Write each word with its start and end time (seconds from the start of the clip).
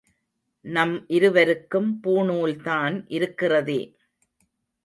நம் 0.65 1.07
இருவருக்கும் 1.07 1.99
பூணூல்தான் 2.03 3.03
இருக்கிறதே. 3.07 3.81